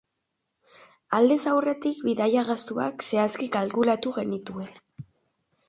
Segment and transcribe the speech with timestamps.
[1.17, 5.09] Aldez aurretik bidaia-gastuak zehazki kalkulatu genituen.